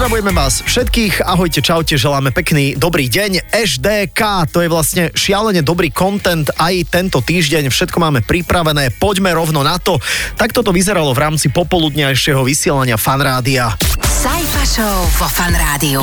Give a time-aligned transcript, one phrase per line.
[0.00, 3.52] Pozdravujeme vás všetkých, ahojte, čaute, želáme pekný dobrý deň.
[3.52, 9.60] HDK, to je vlastne šialene dobrý content aj tento týždeň, všetko máme pripravené, poďme rovno
[9.60, 10.00] na to.
[10.40, 13.76] Tak toto vyzeralo v rámci popoludňajšieho vysielania Fanrádia.
[14.00, 16.00] Sajfa Show vo Fan Rádiu.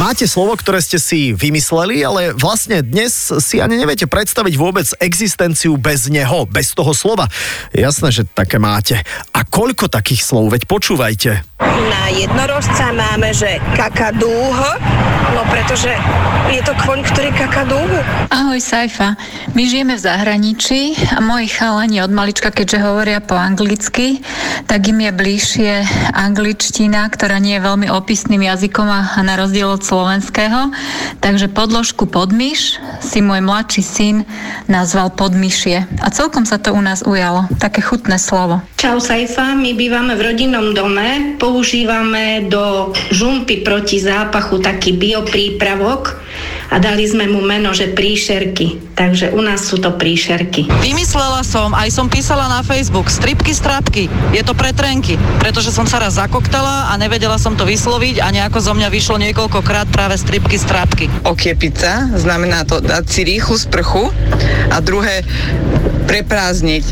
[0.00, 3.12] Máte slovo, ktoré ste si vymysleli, ale vlastne dnes
[3.44, 7.28] si ani neviete predstaviť vôbec existenciu bez neho, bez toho slova.
[7.76, 8.96] Jasné, že také máte.
[9.36, 11.44] A koľko takých slov, veď počúvajte.
[11.60, 14.68] Na jednorožca máme, že kakadúho,
[15.36, 15.92] no pretože
[16.48, 18.00] je to kvoň, ktorý kakadúho.
[18.32, 19.20] Ahoj Saifa,
[19.52, 24.24] my žijeme v zahraničí a moji chalani od malička, keďže hovoria po anglicky,
[24.64, 25.72] tak im je bližšie
[26.16, 30.70] angličtina, ktorá nie je veľmi opisným jazykom a na rozdiel od slovenského.
[31.18, 34.16] Takže podložku podmyš si môj mladší syn
[34.70, 35.90] nazval podmyšie.
[35.98, 37.50] A celkom sa to u nás ujalo.
[37.58, 38.62] Také chutné slovo.
[38.78, 46.22] Čau Saifa, my bývame v rodinnom dome, používame do žumpy proti zápachu taký bioprípravok
[46.70, 48.94] a dali sme mu meno, že príšerky.
[48.94, 50.70] Takže u nás sú to príšerky.
[50.84, 54.06] Vymyslela som, aj som písala na Facebook, stripky strapky.
[54.30, 58.30] Je to pre trenky, pretože som sa raz zakoktala a nevedela som to vysloviť a
[58.30, 61.10] nejako zo mňa vyšlo niekoľkokrát práve stripky strapky.
[61.26, 64.14] Okiepica, znamená to dať si rýchlu sprchu
[64.70, 65.26] a druhé
[66.06, 66.84] preprázdniť.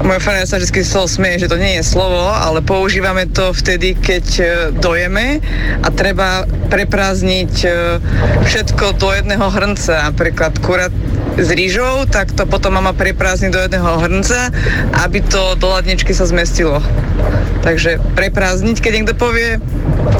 [0.00, 3.52] Môj farár sa vždy z toho smie, že to nie je slovo, ale používame to
[3.52, 4.44] vtedy, keď e,
[4.80, 5.44] dojeme
[5.84, 7.68] a treba preprázdniť e,
[8.46, 10.14] všetko do jedného hrnca.
[10.14, 10.94] Napríklad kurát
[11.34, 14.54] s rýžou, tak to potom mama preprázdni do jedného hrnca,
[15.02, 16.78] aby to do ladničky sa zmestilo.
[17.60, 19.58] Takže preprázdniť, keď niekto povie,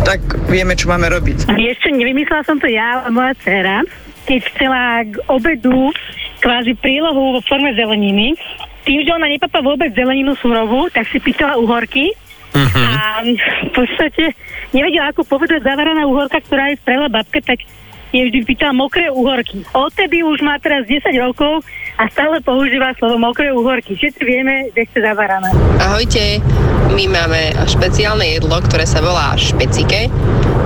[0.03, 1.49] tak vieme, čo máme robiť.
[1.49, 3.87] Ešte nevymyslela som to ja, ale moja dcera,
[4.27, 5.95] keď chcela k obedu
[6.41, 8.37] kvázi prílohu vo forme zeleniny,
[8.85, 12.17] tým, že ona nepapá vôbec zeleninu surovú, tak si pýtala uhorky
[12.57, 12.81] uh-huh.
[12.81, 13.21] a
[13.69, 14.33] v podstate
[14.71, 17.63] nevedela, ako povedať zavaraná uhorka, ktorá je sprela babka, tak
[18.11, 19.63] je vždy pýtala mokré uhorky.
[19.71, 21.63] Odtedy už má teraz 10 rokov
[21.95, 23.95] a stále používa slovo mokré uhorky.
[23.95, 25.55] Všetci vieme, že chce zavarané.
[25.79, 26.43] Ahojte,
[26.91, 30.11] my máme špeciálne jedlo, ktoré sa volá špecike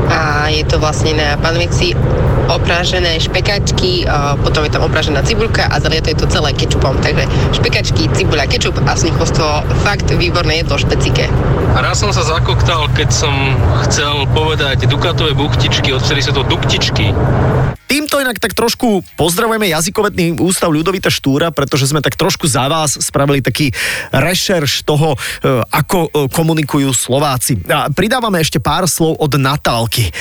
[0.08, 1.92] a je to vlastne na panvici
[2.48, 4.04] oprážené špekačky,
[4.44, 6.96] potom je tam oprážená cibulka a zaliete je to celé kečupom.
[7.00, 7.24] Takže
[7.56, 9.46] špekačky, cibuľa, kečup a nich to
[9.84, 11.28] fakt výborné jedlo špecike.
[11.74, 13.34] Raz som sa zakoktal, keď som
[13.88, 17.10] chcel povedať dukatové buchtičky, odvtedy sú to duktičky.
[17.84, 22.96] Týmto inak tak trošku pozdravujeme jazykovetný ústav Ľudovita Štúra, pretože sme tak trošku za vás
[22.96, 23.70] spravili taký
[24.10, 25.18] rešerš toho, e,
[25.68, 27.60] ako e, komunikujú Slováci.
[27.68, 30.08] A pridávame ešte pár slov od Natálky.
[30.08, 30.12] E,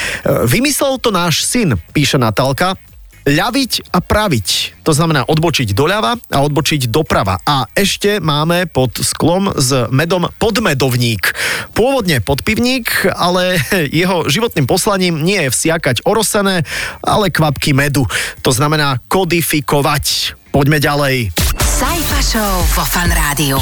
[0.47, 2.75] Vymyslel to náš syn, píše Natálka,
[3.23, 4.47] ľaviť a praviť.
[4.83, 7.39] To znamená odbočiť doľava a odbočiť doprava.
[7.43, 11.31] A ešte máme pod sklom s medom podmedovník.
[11.71, 13.59] Pôvodne podpivník, ale
[14.03, 16.67] jeho životným poslaním nie je vsiakať orosené,
[17.03, 18.07] ale kvapky medu.
[18.43, 20.35] To znamená kodifikovať.
[20.53, 21.33] Poďme ďalej.
[21.57, 23.57] Sajfa Show vo Fan Rádiu.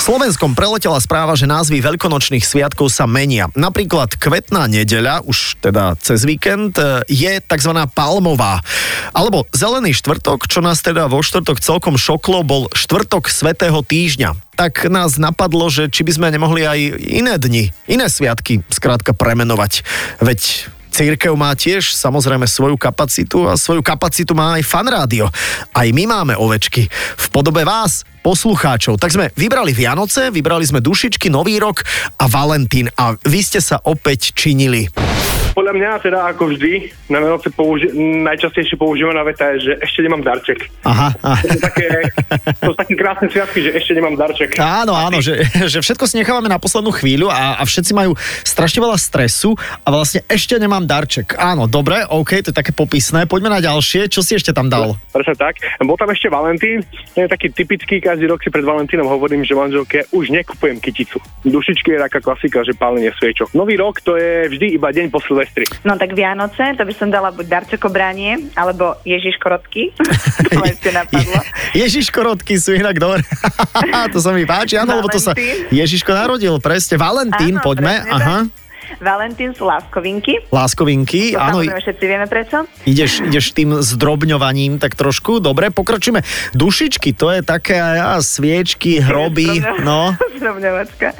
[0.00, 3.52] Slovenskom preletela správa, že názvy veľkonočných sviatkov sa menia.
[3.52, 7.72] Napríklad kvetná nedeľa, už teda cez víkend, e, je tzv.
[7.92, 8.64] palmová.
[9.12, 14.56] Alebo zelený štvrtok, čo nás teda vo štvrtok celkom šoklo, bol štvrtok svetého týždňa.
[14.56, 19.84] Tak nás napadlo, že či by sme nemohli aj iné dni, iné sviatky skrátka premenovať.
[20.24, 25.32] Veď Církev má tiež samozrejme svoju kapacitu a svoju kapacitu má aj fanrádio.
[25.72, 29.00] Aj my máme ovečky v podobe vás, poslucháčov.
[29.00, 31.80] Tak sme vybrali Vianoce, vybrali sme dušičky, Nový rok
[32.20, 34.92] a Valentín a vy ste sa opäť činili.
[35.60, 37.92] Podľa mňa teda ako vždy na Vianoce použi-
[38.24, 40.72] najčastejšie používaná veta je, že ešte nemám darček.
[40.88, 41.12] Aha.
[41.20, 41.36] aha.
[41.36, 41.88] To sú také,
[42.64, 44.56] to sú také krásne sviatky, že ešte nemám darček.
[44.56, 48.80] Áno, áno, že, že všetko si nechávame na poslednú chvíľu a, a všetci majú strašne
[48.80, 49.52] veľa stresu
[49.84, 51.36] a vlastne ešte nemám darček.
[51.36, 53.28] Áno, dobre, OK, to je také popisné.
[53.28, 54.08] Poďme na ďalšie.
[54.08, 54.96] Čo si ešte tam dal?
[55.12, 55.60] Presne tak.
[55.84, 56.80] Bol tam ešte Valentín,
[57.12, 61.20] je taký typický, každý rok si pred Valentínom hovorím, že manželke už nekupujem kyticu.
[61.44, 63.52] Dušičky je taká klasika, že pálenie sviečok.
[63.52, 65.49] Nový rok to je vždy iba deň po Silvestri.
[65.82, 69.90] No tak Vianoce, to by som dala buď darčekobranie, alebo Ježiš Korotky.
[70.46, 71.40] to ma ešte napadlo.
[71.72, 73.26] Ježiš Korotky sú inak dobre.
[74.14, 75.34] to sa mi páči, áno, lebo to sa.
[75.68, 76.96] Ježiško narodil, presne.
[76.96, 77.94] Valentín, Áno, poďme.
[78.00, 78.38] presne Aha.
[78.98, 80.50] Valentín sú láskovinky.
[80.50, 82.66] Láskovinky, To áno, samozrejme všetci vieme prečo.
[82.82, 85.38] ideš, ideš tým zdrobňovaním tak trošku.
[85.38, 86.26] Dobre, pokračujeme.
[86.58, 90.10] Dušičky, to je také á, sviečky, hroby, no,
[90.42, 91.14] Zdrobňovačka.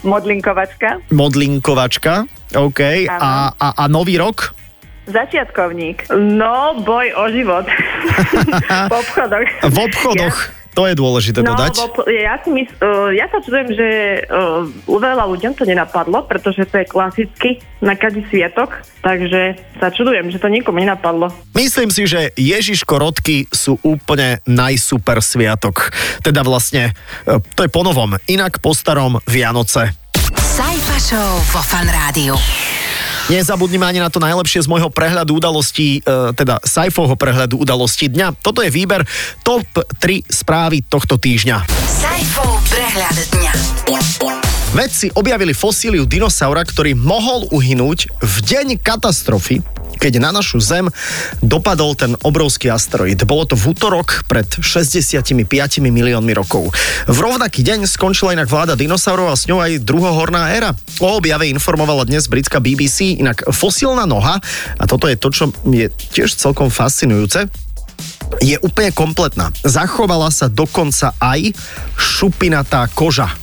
[0.00, 0.88] Modlinkovačka.
[1.12, 2.24] modlinkovačka.
[2.52, 2.80] OK.
[3.06, 4.54] A, a, a nový rok?
[5.06, 6.06] Začiatkovník.
[6.12, 7.66] No, boj o život.
[8.90, 9.48] v obchodoch.
[9.64, 10.36] V obchodoch.
[10.70, 11.82] To je dôležité No, dodať.
[11.82, 13.88] obcho- ja, si mys- uh, ja sa čudujem, že
[14.22, 17.50] uh, u veľa ľuďom to nenapadlo, pretože to je klasicky
[17.82, 21.34] na každý sviatok, takže sa čudujem, že to nikomu nenapadlo.
[21.58, 25.90] Myslím si, že Ježiško rodky sú úplne najsuper sviatok.
[26.22, 26.94] Teda vlastne,
[27.26, 29.90] e, to je ponovom, inak po starom Vianoce.
[31.00, 32.36] Show vo Fan Rádiu.
[33.32, 38.36] Nezabudnime ani na to najlepšie z môjho prehľadu udalostí, e, teda Saifovho prehľadu udalostí dňa.
[38.44, 39.08] Toto je výber
[39.40, 39.64] top
[39.96, 41.64] 3 správy tohto týždňa.
[41.72, 43.52] Sajfov prehľad dňa.
[44.70, 49.66] Vedci objavili fosíliu dinosaura, ktorý mohol uhynúť v deň katastrofy,
[49.98, 50.86] keď na našu Zem
[51.42, 53.18] dopadol ten obrovský asteroid.
[53.26, 55.34] Bolo to v útorok pred 65
[55.82, 56.70] miliónmi rokov.
[57.10, 60.70] V rovnaký deň skončila inak vláda dinosaurov a s ňou aj druhohorná éra.
[61.02, 64.38] O objave informovala dnes britská BBC, inak fosílna noha,
[64.78, 67.50] a toto je to, čo je tiež celkom fascinujúce,
[68.38, 69.50] je úplne kompletná.
[69.66, 71.50] Zachovala sa dokonca aj
[71.98, 73.39] šupinatá koža.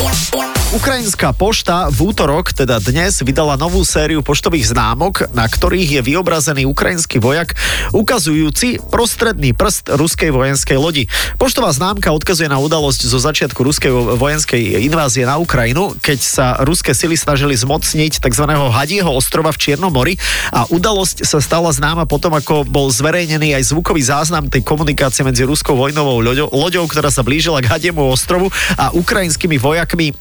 [0.00, 0.37] Yeah.
[0.68, 6.68] Ukrajinská pošta v útorok, teda dnes, vydala novú sériu poštových známok, na ktorých je vyobrazený
[6.68, 7.56] ukrajinský vojak
[7.96, 11.08] ukazujúci prostredný prst ruskej vojenskej lodi.
[11.40, 16.92] Poštová známka odkazuje na udalosť zo začiatku ruskej vojenskej invázie na Ukrajinu, keď sa ruské
[16.92, 18.44] sily snažili zmocniť tzv.
[18.52, 20.20] Hadieho ostrova v Čiernom mori
[20.52, 25.48] a udalosť sa stala známa potom, ako bol zverejnený aj zvukový záznam tej komunikácie medzi
[25.48, 26.20] ruskou vojnovou
[26.52, 30.12] loďou, ktorá sa blížila k Hadiemu ostrovu a ukrajinskými vojakmi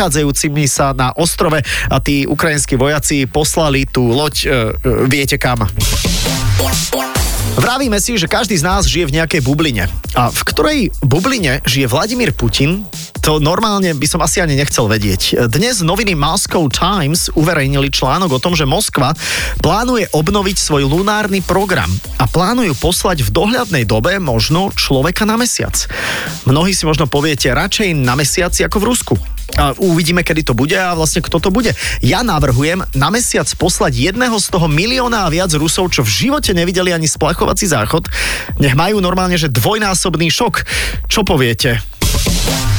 [0.00, 1.60] nachádzajúcimi sa na ostrove
[1.92, 4.56] a tí ukrajinskí vojaci poslali tú loď, e, e,
[5.04, 5.68] viete kam.
[7.60, 9.84] Vravíme si, že každý z nás žije v nejakej bubline.
[10.16, 12.88] A v ktorej bubline žije Vladimír Putin,
[13.20, 15.46] to normálne by som asi ani nechcel vedieť.
[15.52, 19.12] Dnes noviny Moscow Times uverejnili článok o tom, že Moskva
[19.60, 25.76] plánuje obnoviť svoj lunárny program a plánujú poslať v dohľadnej dobe možno človeka na mesiac.
[26.48, 29.14] Mnohí si možno poviete radšej na mesiaci ako v Rusku.
[29.58, 31.74] A uvidíme, kedy to bude a vlastne kto to bude.
[32.00, 36.54] Ja navrhujem na mesiac poslať jedného z toho milióna a viac Rusov, čo v živote
[36.54, 38.08] nevideli ani splachovací záchod.
[38.62, 40.64] Nech majú normálne, že dvojnásobný šok.
[41.10, 41.99] Čo poviete?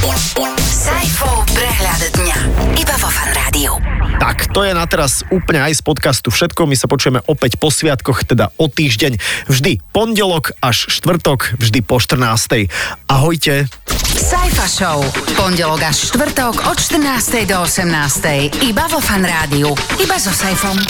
[0.02, 2.38] Sajfov prehľad dňa.
[2.74, 3.78] Iba vo Fan Rádiu.
[4.18, 6.66] Tak, to je na teraz úplne aj z podcastu všetko.
[6.66, 9.22] My sa počujeme opäť po sviatkoch, teda o týždeň.
[9.46, 12.66] Vždy pondelok až štvrtok, vždy po 14.
[13.06, 13.70] Ahojte.
[14.18, 14.98] Sajfa Show.
[15.38, 17.46] Pondelok až štvrtok od 14.
[17.46, 18.58] do 18.
[18.58, 19.70] Iba vo Fan Rádiu.
[20.02, 20.82] Iba so Sajfom.